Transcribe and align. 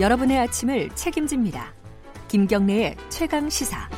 여러분의 0.00 0.38
아침을 0.38 0.90
책임집니다. 0.90 1.72
김경래의 2.28 2.96
최강 3.08 3.50
시사. 3.50 3.88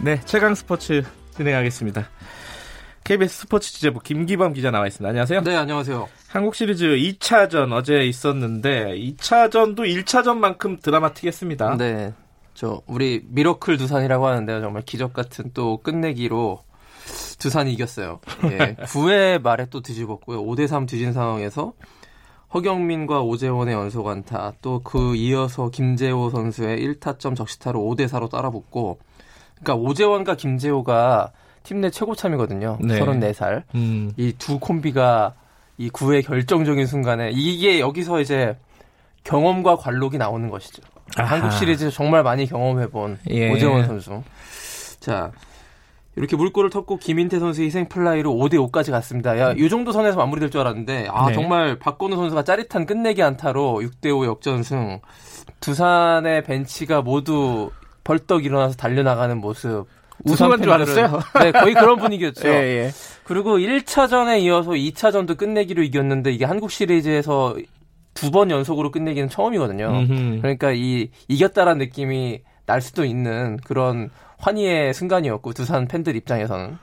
네, 0.00 0.20
최강 0.24 0.56
스포츠 0.56 1.04
진행하겠습니다. 1.36 2.08
KBS 3.04 3.42
스포츠 3.42 3.72
취재부 3.72 4.00
김기범 4.00 4.54
기자 4.54 4.72
나와 4.72 4.88
있습니다. 4.88 5.08
안녕하세요. 5.08 5.42
네, 5.42 5.54
안녕하세요. 5.54 6.08
한국 6.28 6.56
시리즈 6.56 6.84
2차전 6.86 7.72
어제 7.72 8.04
있었는데 8.06 8.96
2차전도 8.96 9.80
1차전만큼 9.80 10.82
드라마틱했습니다. 10.82 11.76
네. 11.76 12.12
저 12.54 12.82
우리 12.86 13.22
미러클 13.28 13.76
두산이라고 13.76 14.26
하는데요. 14.26 14.60
정말 14.60 14.82
기적 14.82 15.12
같은 15.12 15.52
또 15.54 15.80
끝내기로 15.80 16.64
두산이 17.38 17.72
이겼어요. 17.74 18.20
예. 18.50 18.74
9회 18.86 19.40
말에 19.42 19.66
또 19.70 19.80
뒤집었고요. 19.80 20.42
5대 20.42 20.66
3 20.66 20.86
뒤진 20.86 21.12
상황에서 21.12 21.72
허경민과 22.54 23.20
오재원의 23.22 23.74
연속 23.74 24.06
안타, 24.08 24.52
또 24.62 24.80
그 24.84 25.16
이어서 25.16 25.68
김재호 25.70 26.30
선수의 26.30 26.78
1타점 26.78 27.34
적시타로 27.36 27.80
5대 27.80 28.06
4로 28.08 28.30
따라붙고 28.30 28.98
그러니까 29.60 29.74
오재원과 29.88 30.36
김재호가 30.36 31.32
팀 31.64 31.80
내 31.80 31.90
최고참이거든요. 31.90 32.78
네. 32.80 33.00
34살. 33.00 33.62
음. 33.74 34.12
이두 34.16 34.58
콤비가 34.60 35.34
이 35.78 35.88
9회 35.90 36.24
결정적인 36.24 36.86
순간에 36.86 37.30
이게 37.32 37.80
여기서 37.80 38.20
이제 38.20 38.56
경험과 39.24 39.76
관록이 39.76 40.18
나오는 40.18 40.48
것이죠. 40.50 40.82
아하. 41.16 41.36
한국 41.36 41.50
시리즈 41.52 41.90
정말 41.90 42.22
많이 42.22 42.46
경험해본 42.46 43.18
예. 43.30 43.50
오재원 43.50 43.86
선수. 43.86 44.22
자, 45.00 45.32
이렇게 46.16 46.36
물꼬를 46.36 46.70
텄고 46.70 47.00
김인태 47.00 47.38
선수의 47.40 47.66
희생 47.66 47.88
플라이로 47.88 48.32
5대 48.32 48.54
5까지 48.54 48.90
갔습니다. 48.92 49.38
야, 49.38 49.52
이 49.56 49.68
정도 49.68 49.90
선에서 49.92 50.16
마무리될 50.16 50.50
줄 50.50 50.60
알았는데 50.60 51.08
아, 51.10 51.26
네. 51.28 51.34
정말 51.34 51.78
박건우 51.78 52.14
선수가 52.16 52.44
짜릿한 52.44 52.86
끝내기 52.86 53.22
안타로 53.22 53.80
6대 53.82 54.16
5 54.16 54.24
역전승. 54.26 55.00
두산의 55.60 56.44
벤치가 56.44 57.02
모두 57.02 57.70
벌떡 58.04 58.44
일어나서 58.44 58.76
달려나가는 58.76 59.36
모습. 59.38 59.86
우승한 60.24 60.62
줄 60.62 60.70
알았어요? 60.70 61.20
네, 61.42 61.50
거의 61.52 61.74
그런 61.74 61.98
분위기였죠. 61.98 62.46
예, 62.48 62.52
예. 62.52 62.90
그리고 63.24 63.58
1차전에 63.58 64.40
이어서 64.42 64.70
2차전도 64.72 65.36
끝내기로 65.36 65.82
이겼는데 65.82 66.30
이게 66.32 66.44
한국 66.44 66.70
시리즈에서 66.70 67.56
두 68.14 68.30
번 68.30 68.48
연속으로 68.52 68.92
끝내기는 68.92 69.28
처음이거든요. 69.28 69.86
음흠. 69.88 70.38
그러니까 70.40 70.70
이 70.70 71.10
이겼다라는 71.26 71.78
느낌이 71.78 72.42
날 72.66 72.80
수도 72.80 73.04
있는 73.04 73.58
그런 73.64 74.10
환희의 74.38 74.94
순간이었고 74.94 75.52
두산 75.52 75.86
팬들 75.88 76.16
입장에서는 76.16 76.78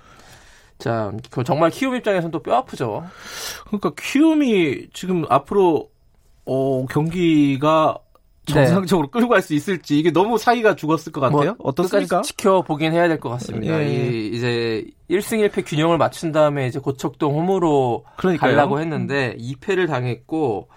자, 0.78 1.12
그 1.30 1.44
정말 1.44 1.70
키움 1.70 1.96
입장에서는 1.96 2.32
또 2.32 2.40
뼈 2.42 2.56
아프죠. 2.56 3.04
그러니까 3.68 3.92
키움이 4.00 4.88
지금 4.94 5.26
앞으로 5.30 5.90
어, 6.46 6.86
경기가 6.88 7.98
정상적으로 8.46 9.08
네. 9.08 9.12
끌고 9.12 9.30
갈 9.30 9.42
수 9.44 9.54
있을지 9.54 10.00
이게 10.00 10.12
너무 10.12 10.40
사이가 10.40 10.76
죽었을 10.76 11.12
것 11.12 11.22
같아요. 11.22 11.56
뭐, 11.60 11.70
어떻습니까? 11.70 12.22
지켜보긴 12.24 12.92
해야 12.94 13.08
될 13.08 13.20
것 13.20 13.30
같습니다. 13.30 13.80
예. 13.84 13.88
이, 13.88 14.28
이제 14.36 14.86
1승 15.12 15.48
1패 15.48 15.64
균형을 15.68 16.00
맞춘 16.00 16.32
다음에 16.32 16.66
이제 16.66 16.80
고척동 16.80 17.36
홈으로 17.36 18.04
그러니까요. 18.18 18.56
가려고 18.56 18.80
했는데 18.80 19.36
2패를 19.38 19.88
당했고 19.88 20.68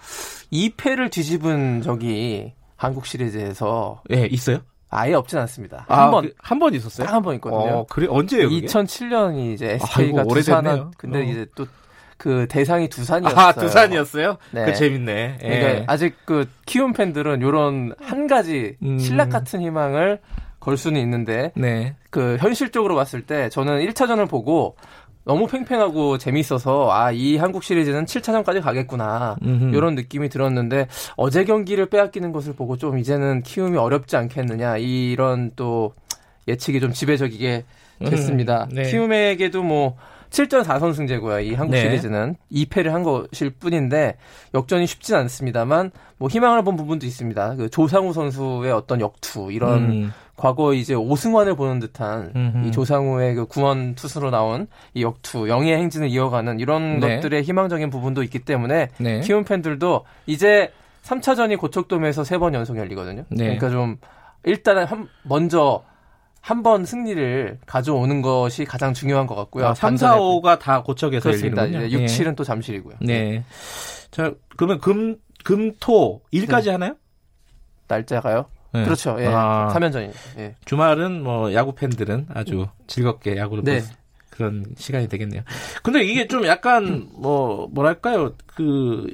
2패를 0.52 1.10
뒤집은 1.10 1.80
적이 1.80 2.52
한국 2.76 3.06
시리즈에서 3.06 4.02
예, 4.12 4.26
있어요? 4.30 4.58
아예 4.94 5.14
없진 5.14 5.38
않습니다. 5.40 5.84
아, 5.88 6.02
한 6.04 6.10
번. 6.10 6.24
그, 6.24 6.34
한번 6.38 6.74
있었어요? 6.74 7.08
한번 7.08 7.34
있거든요. 7.36 7.78
어, 7.78 7.86
그래, 7.88 8.06
언제예요? 8.08 8.48
2007년이 8.48 9.54
이제 9.54 9.72
SK가 9.72 10.20
아이고, 10.20 10.34
두산한, 10.34 10.92
근데 10.96 11.18
어. 11.20 11.22
이제 11.22 11.46
또 11.54 11.66
그 12.16 12.46
대상이 12.48 12.88
두산이었어요. 12.88 13.38
아, 13.38 13.52
두산이었어요? 13.52 14.38
네. 14.52 14.64
그 14.64 14.74
재밌네. 14.74 15.38
예. 15.42 15.48
그러니까 15.60 15.92
아직 15.92 16.14
그 16.24 16.48
키움 16.64 16.92
팬들은 16.92 17.42
요런 17.42 17.94
한 18.00 18.26
가지 18.26 18.76
음. 18.82 18.98
신락 18.98 19.30
같은 19.30 19.60
희망을 19.60 20.20
걸 20.60 20.76
수는 20.78 21.00
있는데 21.02 21.52
네. 21.54 21.96
그 22.08 22.38
현실적으로 22.40 22.94
봤을 22.94 23.26
때 23.26 23.50
저는 23.50 23.80
1차전을 23.80 24.28
보고 24.28 24.76
너무 25.24 25.46
팽팽하고 25.46 26.18
재밌어서 26.18 26.90
아 26.92 27.12
이 27.12 27.36
한국 27.36 27.62
시리즈는 27.62 28.04
7차전까지 28.06 28.60
가겠구나 28.60 29.36
음흠. 29.42 29.74
이런 29.74 29.94
느낌이 29.94 30.28
들었는데 30.28 30.88
어제 31.16 31.44
경기를 31.44 31.86
빼앗기는 31.86 32.32
것을 32.32 32.54
보고 32.54 32.76
좀 32.76 32.98
이제는 32.98 33.42
키움이 33.42 33.78
어렵지 33.78 34.16
않겠느냐 34.16 34.76
이런 34.78 35.52
또 35.56 35.94
예측이 36.48 36.80
좀 36.80 36.92
지배적이게 36.92 37.64
됐습니다. 38.04 38.64
음, 38.70 38.74
네. 38.74 38.82
키움에게도 38.90 39.62
뭐 39.62 39.96
7전 40.30 40.64
4선 40.64 40.94
승제고요. 40.94 41.38
이 41.40 41.54
한국 41.54 41.74
네. 41.74 41.82
시리즈는 41.82 42.34
2패를 42.52 42.88
한 42.88 43.04
것일 43.04 43.50
뿐인데 43.50 44.16
역전이 44.52 44.86
쉽진 44.88 45.14
않습니다만 45.14 45.92
뭐 46.18 46.28
희망을 46.28 46.64
본 46.64 46.74
부분도 46.76 47.06
있습니다. 47.06 47.54
그 47.54 47.70
조상우 47.70 48.12
선수의 48.12 48.72
어떤 48.72 49.00
역투 49.00 49.52
이런 49.52 49.84
음. 49.90 50.12
과거 50.36 50.74
이제 50.74 50.94
오승환을 50.94 51.54
보는 51.56 51.78
듯한 51.78 52.32
음흠. 52.34 52.66
이 52.66 52.72
조상우의 52.72 53.34
그 53.36 53.46
구원 53.46 53.94
투수로 53.94 54.30
나온 54.30 54.66
이 54.92 55.02
역투 55.02 55.48
영예의 55.48 55.78
행진을 55.78 56.08
이어가는 56.08 56.58
이런 56.60 56.98
네. 57.00 57.16
것들의 57.16 57.42
희망적인 57.44 57.90
부분도 57.90 58.22
있기 58.24 58.40
때문에 58.40 58.88
네. 58.98 59.20
키움 59.20 59.44
팬들도 59.44 60.04
이제 60.26 60.72
3차전이 61.04 61.58
고척돔에서 61.58 62.24
세 62.24 62.38
번 62.38 62.54
연속 62.54 62.76
열리거든요. 62.78 63.24
네. 63.28 63.44
그러니까 63.44 63.70
좀 63.70 63.96
일단은 64.44 64.84
한 64.86 65.08
먼저 65.22 65.84
한 66.40 66.62
번 66.62 66.84
승리를 66.84 67.58
가져오는 67.64 68.20
것이 68.20 68.64
가장 68.66 68.92
중요한 68.92 69.26
것 69.26 69.34
같고요. 69.34 69.68
아, 69.68 69.74
3, 69.74 69.96
4, 69.96 70.18
5가 70.18 70.58
다 70.58 70.82
고척에서. 70.82 71.30
열리는군요. 71.30 71.86
이제 71.86 71.96
6, 71.96 72.04
7은 72.04 72.36
또 72.36 72.44
잠실이고요. 72.44 72.96
네. 73.00 73.44
자, 74.10 74.32
그러면 74.56 74.78
금, 74.80 75.16
금, 75.42 75.72
토, 75.80 76.20
일까지 76.32 76.68
하나요? 76.70 76.96
날짜가요? 77.88 78.46
네. 78.74 78.84
그렇죠. 78.84 79.16
예. 79.20 79.26
아, 79.26 79.68
3연전이. 79.72 80.10
예. 80.38 80.56
주말은 80.64 81.22
뭐 81.22 81.54
야구 81.54 81.74
팬들은 81.74 82.26
아주 82.34 82.66
즐겁게 82.88 83.36
야구를 83.36 83.62
네. 83.64 83.78
볼 83.78 83.88
그런 84.30 84.64
시간이 84.76 85.08
되겠네요. 85.08 85.42
근데 85.84 86.02
이게 86.02 86.26
좀 86.26 86.44
약간 86.46 87.08
뭐 87.12 87.68
뭐랄까요? 87.70 88.32
그 88.46 89.06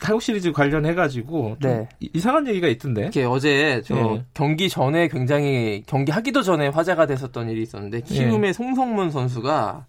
한국 0.00 0.22
시리즈 0.22 0.52
관련해 0.52 0.94
가지고 0.94 1.56
네. 1.60 1.86
이상한 2.00 2.46
얘기가 2.48 2.68
있던데. 2.68 3.08
이게 3.08 3.24
어제 3.24 3.82
저 3.84 3.94
네. 3.94 4.24
경기 4.32 4.70
전에 4.70 5.08
굉장히 5.08 5.82
경기 5.86 6.10
하기도 6.10 6.40
전에 6.40 6.68
화제가 6.68 7.04
됐었던 7.04 7.50
일이 7.50 7.62
있었는데 7.62 8.00
키움의 8.00 8.40
네. 8.40 8.52
송성문 8.54 9.10
선수가 9.10 9.84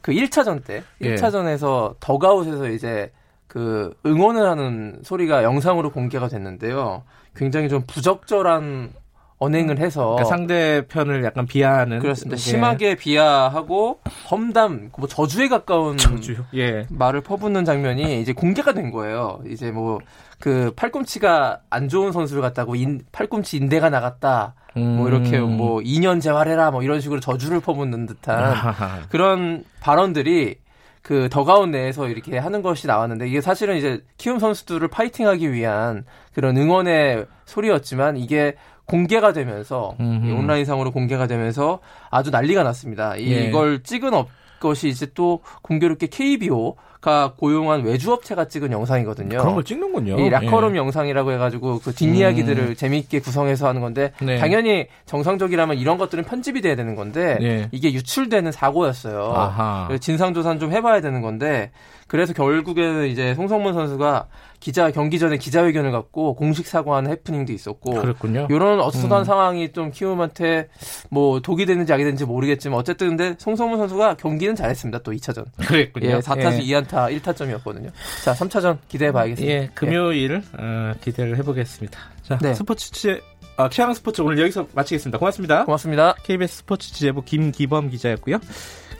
그 0.00 0.12
1차전 0.12 0.64
때 0.64 0.82
1차전에서 1.02 1.96
더가웃에서 2.00 2.70
이제 2.70 3.12
그 3.46 3.94
응원을 4.04 4.48
하는 4.48 5.00
소리가 5.02 5.42
영상으로 5.42 5.90
공개가 5.90 6.28
됐는데요. 6.28 7.02
굉장히 7.34 7.68
좀 7.68 7.82
부적절한 7.86 8.92
언행을 9.38 9.78
해서 9.78 10.14
그러니까 10.14 10.24
상대편을 10.24 11.22
약간 11.24 11.46
비하하는 11.46 11.98
그렇습니다. 11.98 12.36
예. 12.36 12.38
심하게 12.38 12.94
비하하고 12.94 14.00
험담, 14.30 14.90
뭐 14.98 15.06
저주에 15.06 15.48
가까운 15.48 15.98
저주. 15.98 16.36
예. 16.54 16.86
말을 16.90 17.20
퍼붓는 17.20 17.66
장면이 17.66 18.20
이제 18.22 18.32
공개가 18.32 18.72
된 18.72 18.90
거예요. 18.90 19.40
이제 19.46 19.70
뭐 19.70 20.00
그 20.38 20.72
팔꿈치가 20.76 21.60
안 21.70 21.88
좋은 21.88 22.12
선수를 22.12 22.42
갖다고 22.42 22.74
인, 22.74 23.02
팔꿈치 23.12 23.56
인대가 23.56 23.88
나갔다. 23.90 24.54
음. 24.76 24.96
뭐 24.96 25.08
이렇게 25.08 25.38
음. 25.38 25.56
뭐 25.56 25.80
2년 25.80 26.20
재활해라 26.20 26.70
뭐 26.70 26.82
이런 26.82 27.00
식으로 27.00 27.20
저주를 27.20 27.60
퍼붓는 27.60 28.06
듯한 28.06 29.08
그런 29.08 29.64
발언들이 29.80 30.56
그 31.06 31.28
더그아웃 31.30 31.70
내에서 31.70 32.08
이렇게 32.08 32.36
하는 32.36 32.62
것이 32.62 32.88
나왔는데 32.88 33.28
이게 33.28 33.40
사실은 33.40 33.76
이제 33.76 34.02
키움 34.18 34.40
선수들을 34.40 34.88
파이팅하기 34.88 35.52
위한 35.52 36.04
그런 36.34 36.56
응원의 36.56 37.26
소리였지만 37.44 38.16
이게 38.16 38.56
공개가 38.86 39.32
되면서 39.32 39.94
온라인상으로 40.00 40.90
공개가 40.90 41.28
되면서 41.28 41.78
아주 42.10 42.32
난리가 42.32 42.64
났습니다. 42.64 43.14
이, 43.14 43.32
예. 43.32 43.44
이걸 43.44 43.84
찍은 43.84 44.14
업 44.14 44.30
것이 44.58 44.88
이제 44.88 45.06
또 45.14 45.42
공교롭게 45.62 46.08
KBO 46.08 46.74
가 47.06 47.34
고용한 47.36 47.84
외주업체가 47.84 48.48
찍은 48.48 48.72
영상이거든요. 48.72 49.38
그런 49.38 49.54
걸 49.54 49.62
찍는군요. 49.62 50.18
이 50.18 50.28
라커룸 50.28 50.74
예. 50.74 50.78
영상이라고 50.78 51.30
해가지고 51.30 51.78
그 51.78 51.94
뒷이야기들을 51.94 52.64
음. 52.70 52.74
재미있게 52.74 53.20
구성해서 53.20 53.68
하는 53.68 53.80
건데 53.80 54.10
네. 54.20 54.38
당연히 54.38 54.88
정상적이라면 55.04 55.78
이런 55.78 55.98
것들은 55.98 56.24
편집이 56.24 56.62
돼야 56.62 56.74
되는 56.74 56.96
건데 56.96 57.38
네. 57.40 57.68
이게 57.70 57.92
유출되는 57.92 58.50
사고였어요. 58.50 59.52
진상 60.00 60.34
조사는 60.34 60.58
좀 60.58 60.72
해봐야 60.72 61.00
되는 61.00 61.22
건데 61.22 61.70
그래서 62.08 62.32
결국에는 62.32 63.06
이제 63.06 63.34
송성문 63.34 63.74
선수가 63.74 64.26
기자 64.60 64.90
경기 64.90 65.18
전에 65.18 65.36
기자회견을 65.36 65.92
갖고 65.92 66.34
공식 66.34 66.66
사과하는 66.66 67.10
해프닝도 67.10 67.52
있었고 67.52 68.00
그렇군요. 68.00 68.46
이런 68.50 68.80
어수선한 68.80 69.20
음. 69.20 69.24
상황이 69.24 69.72
좀 69.72 69.90
키움한테 69.90 70.68
뭐 71.10 71.40
독이 71.40 71.66
되는지 71.66 71.92
악이 71.92 72.02
되는지 72.02 72.24
모르겠지만 72.24 72.78
어쨌든 72.78 73.08
근데 73.10 73.34
송성문 73.38 73.78
선수가 73.78 74.16
경기는 74.16 74.54
잘했습니다. 74.54 75.00
또 75.00 75.12
2차전. 75.12 75.44
그랬군요. 75.56 76.08
예, 76.08 76.18
4타수 76.18 76.62
예. 76.62 76.74
2안타 76.74 76.95
1타점이었거든요. 77.04 77.90
자, 78.24 78.32
3차전 78.32 78.78
기대해 78.88 79.12
봐야겠습니다. 79.12 79.54
예, 79.54 79.70
금요일 79.74 80.42
예. 80.58 80.62
어, 80.62 80.94
기대를 81.00 81.36
해 81.36 81.42
보겠습니다. 81.42 81.98
자, 82.22 82.38
네. 82.42 82.54
스포츠 82.54 82.90
취재 82.90 83.20
아, 83.58 83.68
최양 83.70 83.94
스포츠 83.94 84.20
오늘 84.20 84.38
여기서 84.40 84.66
마치겠습니다. 84.74 85.18
고맙습니다. 85.18 85.64
고맙습니다. 85.64 86.14
KBS 86.24 86.58
스포츠 86.58 86.92
취재부 86.92 87.22
김기범 87.22 87.88
기자였고요. 87.90 88.38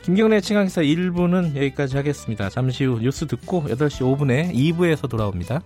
김경래 0.02 0.40
칭강기사 0.40 0.82
1부는 0.82 1.56
여기까지 1.56 1.96
하겠습니다. 1.96 2.48
잠시 2.48 2.84
후 2.84 3.00
뉴스 3.00 3.26
듣고 3.26 3.64
8시 3.64 4.00
5분에 4.02 4.54
2부에서 4.54 5.10
돌아옵니다. 5.10 5.60